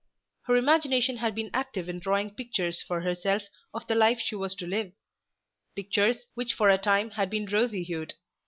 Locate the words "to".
4.55-4.65